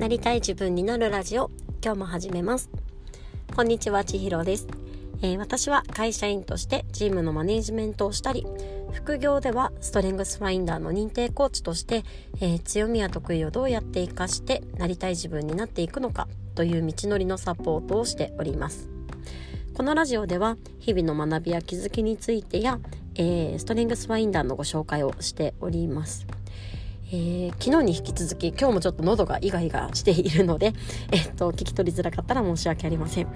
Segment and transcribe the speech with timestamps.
[0.00, 1.50] なりたい自分になるラジオ。
[1.84, 2.70] 今日も始めます。
[3.54, 4.66] こんにちはちひろです、
[5.20, 8.46] えー、私は会社員としてチームのマネジメントをしたり
[8.92, 12.04] 副業ではストレングスファインダーの認定コーチとして、
[12.40, 18.88] えー、強みや得意をどうやって活かしてなりたい自分になっていくのかという道のりのサポートをしております。
[19.74, 22.80] このラジオでは日々の学びや気づきについてや、
[23.16, 26.26] えー、ストレングスファインダーのご紹介をしております。
[27.12, 30.74] えー、昨日に引き続き今日もちょっと喉がイガイガしているので、
[31.10, 33.26] えっと、聞き取りづらかったら申し訳ありません。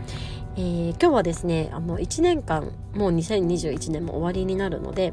[0.56, 5.12] えー、今日はですね、あの、1年間、もう2021年も終わりになるので、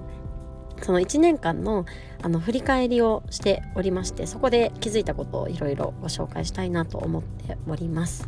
[0.83, 1.85] その1年間の
[2.23, 8.27] あの振り返りをしておりましてそこで気づいたことをいろいろご紹介したいなと思っております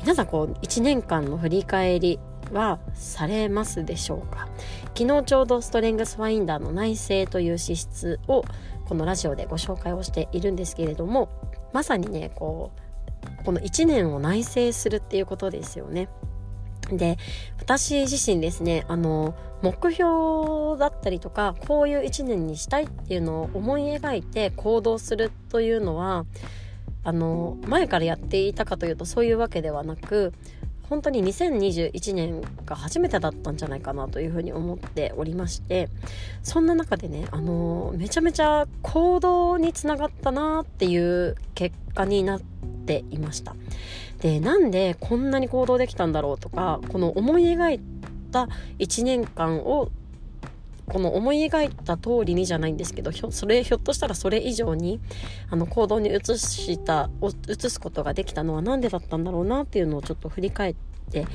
[0.00, 2.18] 皆さんこう1年間の振り返り
[2.52, 4.48] はされますでしょうか？
[4.96, 8.44] 昨日ちょうどストレングスファインダーの内政という資質を
[8.88, 11.28] このラジオでご紹介をしているんですけれども
[11.72, 12.72] まさにねこ
[13.40, 16.08] うこの1年を内省するっていうことですよね。
[16.90, 17.16] で
[17.58, 26.26] 私自身ですねあの目標だったりとかこういう1年にしたいっていうのを思い描いて行動するというのは
[27.02, 30.34] あの前からやっていたかというとそういうわけではなく
[30.88, 35.88] 本当に2021年が初めてだったんじゃないかなというふうに思っておりまして
[36.42, 43.54] そんな中でねあのめちゃめちゃ行動につながったなっていう結果になっていました。
[44.20, 47.80] でなんでこんなに行動できたんだろうとかこの思い描い
[48.30, 48.48] た
[48.78, 49.90] 1年間を
[50.86, 55.00] この思い描いた通りにじゃないんですけどひょそれひょっとしたらそれ以上に
[55.50, 57.10] あの行動に移した
[57.48, 60.76] 移すことができたのは何でだったんだろうなっていうのをちょっと振り返っ
[61.10, 61.26] て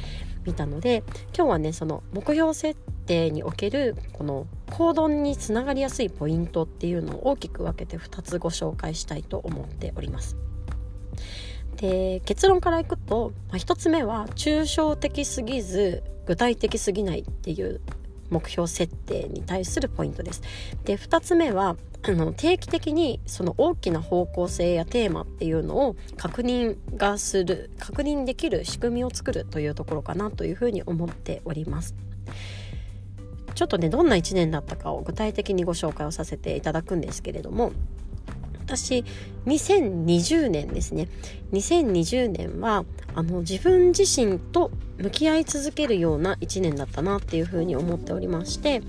[0.46, 1.04] みたので
[1.36, 10.38] 今日はねその目標設定におけるこの行動につながりやすいポイントっていうのを大きく分けて2つご紹介したいと思っております。
[11.78, 17.80] で結論からいくと、まあ、1つ目は抽象的すぎず具体的すぎないっていう
[18.30, 20.42] 目標設定に対するポイントです。
[20.86, 31.96] で2つ目はあの定期的にその大きな方向性やテーマっていうのを確認がする確認できる仕組みを作るというところかなというふうに思っております。
[33.56, 37.74] ちょっとねどんな1年だったかを具体的にご紹介をさせていただくんですけれども
[38.78, 39.04] 私
[39.48, 41.08] 2020年ですね
[41.54, 42.86] 2020年は
[43.16, 44.70] あの自分自身と
[45.00, 48.84] 向き合い続けるような1年だったなっていうふうに思っておりまして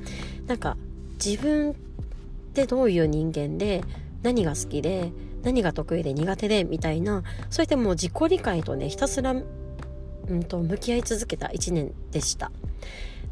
[0.46, 0.76] なんか
[1.24, 1.74] 自分っ
[2.52, 3.82] てどういう人間で
[4.22, 9.34] 何が好きで何が得意で苦手でみたいなそういったもう自己理解とねひたすら、う
[10.34, 12.52] んと、向き合い続けた1年でした。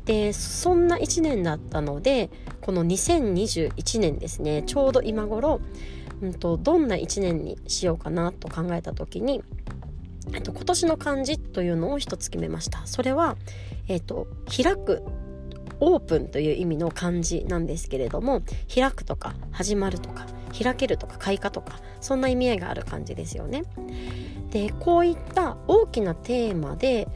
[0.08, 2.30] でそんな1年だったので
[2.62, 5.60] この2021年ですねちょうど今頃
[6.20, 9.42] うんと、どんな1年にしようかなと考えた時に、
[10.34, 13.36] えっと、今年の漢字というのを一つ決めましたそれは、
[13.86, 15.04] えっと、開く
[15.78, 18.42] オープンという意味の漢字なんですけれども
[18.74, 20.26] 開くとか始まるとか
[20.60, 23.62] 開けるとか開花とかそんな意味合いがある感じですよね。
[24.50, 27.06] でこういった大きなテーマで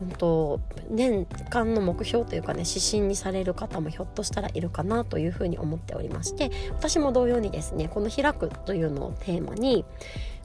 [0.00, 9.84] うんと、年間の目標というかね指針にされる方もひょっとしたらいるかなというふうに思っておりまして私も同様にですねこの「開く」というのをテーマに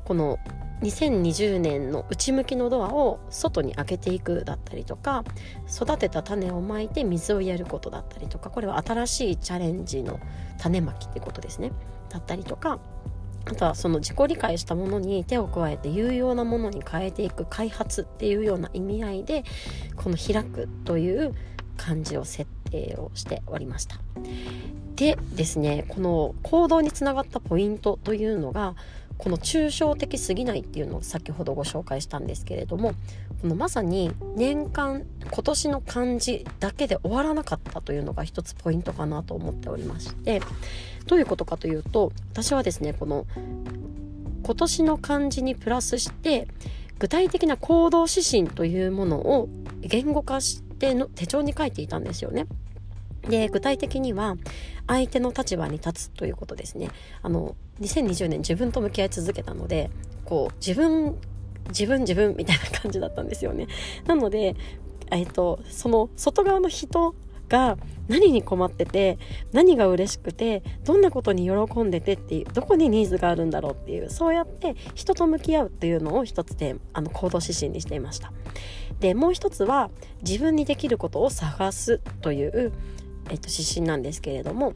[0.06, 0.40] この
[0.82, 5.24] 2020年の内向きのドアを外に開けていくだったりとか
[5.70, 10.20] 育てた種をまいて水をやることだったりとかこれは新しいチャレンジの
[10.60, 11.72] 種まきってことですね
[12.10, 12.80] だったりとか
[13.50, 19.44] あとはその自己理解したものに手を加えて有用なものに変えていく開発っていうような意味合いで
[19.96, 21.34] この「開く」という
[21.78, 24.00] 漢字を設定をしておりました。
[24.96, 28.76] でですねこの行動につながったポイントというのが
[29.18, 32.94] この抽象的すぎないっていうのを先ほどご紹介したんですけれども
[33.42, 40.42] このまさに年間今年の漢字だけで終わらなかったというのが一つポイントかなと思っておりまして
[41.08, 43.26] どういうことかというと私はですねこの
[44.44, 46.48] 今年の漢字にプラスして
[47.00, 49.50] 具体的な行動指針というものを
[49.82, 52.48] 言語化しての手帳に書いていたんですよね。
[53.30, 54.36] で具体的には
[54.88, 56.90] 相手の立場に立つということですね。
[57.22, 59.90] あの2020年自分と向き合い続けたので
[60.26, 61.16] こう自分
[61.70, 63.68] 自分自分みたいな感じだったんですよね。
[64.06, 64.56] なので
[65.12, 67.16] えっとその外側の人
[67.50, 67.78] が
[68.08, 69.18] 何に困ってて
[69.54, 78.32] 何が嬉しくてどんなことに喜んでてっていうどこにニーズがあるんだろうっていうそうやって人と向き合うっていうのを一つであの行動指針にしていました。
[79.00, 79.92] でもう一つは
[80.28, 82.74] 自分にできることを探すという
[83.30, 84.74] えっと、指針なんですけれども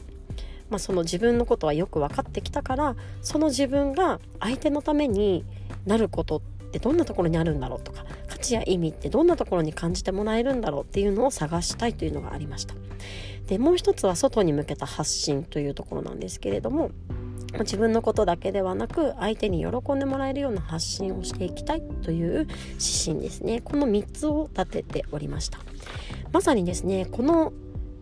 [0.71, 5.44] まあ、その自分のことはよく分かってきたからその自分が相手のために
[5.86, 12.74] なることってどんなところにあるんだろうとか価値や意味ってどんなところに感じてもらえるんだろうっていうのを探したいというのがありました。
[13.48, 16.92] でもう一つは外に向けた発信というところなんですけれども
[17.59, 22.47] 自分のことだけではなく相手に喜んでもらえるような発信をしていきたいという指
[23.06, 25.59] 針ですねこの3つを立てておりました
[26.31, 27.51] まさにですねこの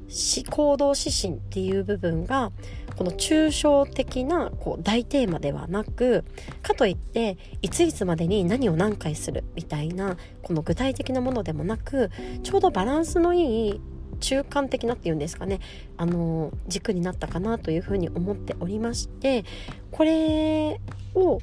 [0.10, 2.52] 行動指針っていう部分が
[2.98, 6.26] この抽象的なこう大テーマではなく
[6.62, 12.12] かといっていついつまでに何を何回するみたいなこの具体的なものでもなく
[12.44, 13.82] ちょうどバランスのいい
[14.20, 15.60] 中間的なっていうんですかね
[15.96, 19.46] あの軸になったかなというふうに思っておりまして
[19.92, 20.82] これ
[21.16, 21.40] を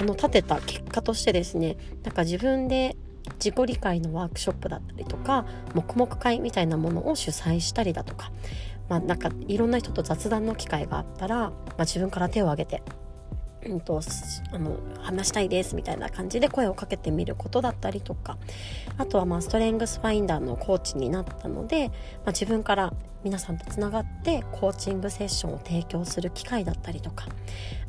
[0.00, 2.96] あの立てた結果としてですねなんか自分で
[3.34, 8.30] 自己理解のワークショップだったりとか黙々会みたいなものを主催したりだとか、
[8.88, 12.82] まあ、なんかいろんな人と雑談の機会があったら、まあ、自分から手を挙げて
[13.66, 14.00] うんと、
[14.52, 18.38] あの話したいですみたいな感じで声をかけてみることだったりとか。
[18.96, 27.26] あとはまあストレングスファインダーのコーチになったので、まあ、自分から皆さんとつながってコーチングセッションを提供する機会だったりとか。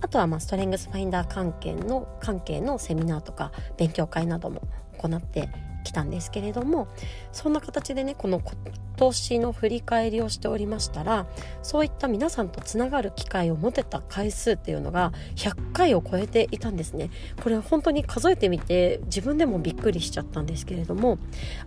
[0.02, 4.62] あとはまあストレングスファインダー関係の関係のセミナーとか勉強会なども
[4.98, 5.50] 行って
[5.84, 6.88] きたんですけれども
[7.32, 8.54] そんな形でねこの今
[8.98, 11.26] 年の振り返りをしておりましたら
[11.64, 17.10] そういった皆さんとつながる機会を持てた回数っていうのが100回を超えていたんですね。
[17.42, 21.18] これ本当に数えてみて自分でもびっくりしちゃったんですけれども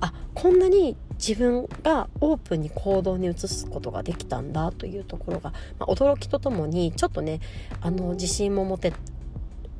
[0.00, 7.40] あこんなに自分がオープンに行動に移すことができたんだというところが、まあ、驚きとともにちょっとね
[7.80, 8.92] あの自信も持て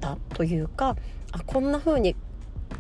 [0.00, 0.96] たというか
[1.32, 2.14] あこんな風に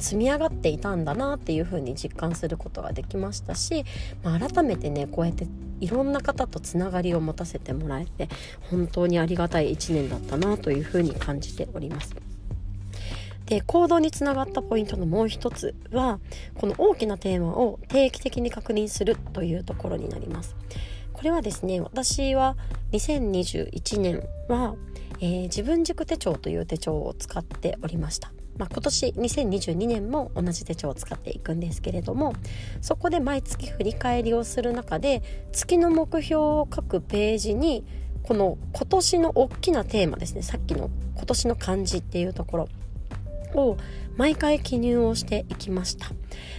[0.02, 3.84] 積み上がっていたんだなっていうふうに実感することができましたし、
[4.22, 5.46] まあ、改めてねこうやって
[5.80, 8.28] いろんな方とつながりを持たせてもらえて
[8.70, 12.14] 本当にありがたい1年だったなというふうに感じております。
[13.46, 16.20] で行動につながったポイントのもう一つは
[16.54, 20.56] この大きなテーマを定期的に確認するというところになります。
[21.12, 22.56] これはですね私は
[22.92, 24.74] 2021年は、
[25.20, 28.32] えー、自分軸手帳という手帳を使っておりました。
[28.58, 32.34] まあ、今年2022年も同じ手帳を使っていくんですけれども
[32.80, 35.22] そこで毎月振り返りをする中で
[35.52, 37.84] 月の目標を書くページに
[38.22, 42.68] この今年の大きなテーマですねさっきの今年の漢字っていうところ
[43.54, 43.76] を
[44.16, 46.08] 毎回記入をしていきました、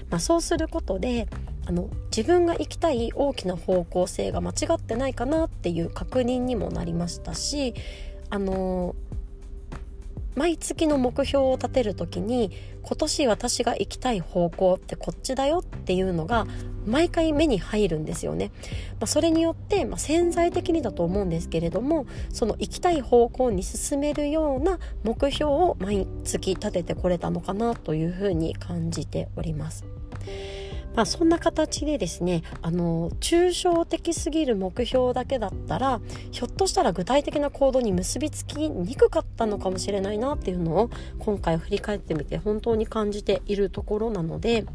[0.10, 1.28] まあ、そうすることで
[1.66, 7.74] あの自分が行きたい大きな方向性が間違ってないかなっていう確認にもなりましたし
[8.30, 8.96] あの
[10.36, 12.52] 毎月の目標を立てる時に
[12.82, 16.46] 今年私が行きたい方向ってこっちだよっていうのが
[16.86, 18.52] 毎回目に入るんですよね。
[19.00, 29.86] まあ、それによって、まあ、潜在的にだと思うんですけれどもその行きたい方向に進めるような目標を毎月立ててこれたのかなというふうに感じております。
[30.96, 36.02] まあ、そんな形でですねあの抽象的すぎる目標だけだったら
[36.32, 44.66] ひょっとしたら具体的な行動に結びつきにくかったのかもしれないなっていうのを今回振り返ってみて本当に感じているところなので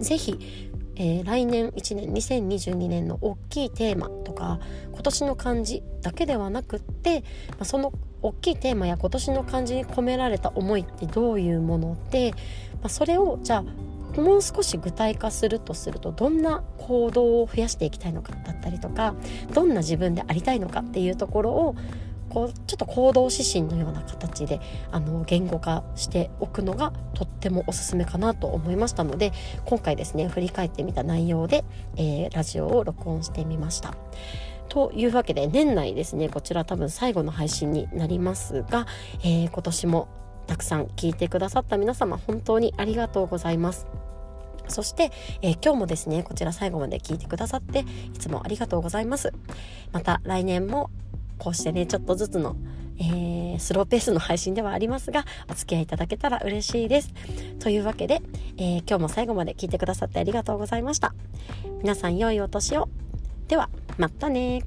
[0.00, 0.70] 是非
[1.02, 4.60] えー、来年1年2022年の大きいテーマとか
[4.92, 7.20] 今年の漢字だけではなくって、
[7.52, 12.36] まあ、その大きいテーマや今年の漢字に込められた思いってどういうもので、ま
[12.84, 19.14] あ、それをじゃあもう少し具体化するとするとどんな行動を増やしていきたいのかだったりとか
[19.54, 21.76] どんな自分でありたいのかっていうところを
[22.30, 29.32] こうちょっと行動指針のような形であの言語化しておくのがとってもおすすめかなと思いましたので
[29.64, 31.64] 今回ですね振り返ってみた内容で、
[31.96, 33.94] えー、ラジオを録音してみました。
[34.68, 38.86] というわけで年内ですねこちら多分最後の配信になりますが、
[39.24, 40.08] えー、今年も
[40.50, 43.86] たくさん聞いてくださった皆様本当にありがとうございます。
[44.66, 49.32] そして、えー、今日もですね、こちら最後まで聞いてくださって、いつもありがとうございます。
[49.92, 50.90] また来年も
[51.38, 52.56] こうしてね、ちょっとずつの、
[52.98, 57.14] えー、スローペースの配信ではありますが、お付き合いいただけたら嬉しいです。
[57.60, 58.20] というわけで、
[58.56, 61.14] えー、今日も最後まで聞いてくださってありがとうございました。
[61.80, 62.88] 皆さん良いお年を。
[63.46, 64.64] では、またね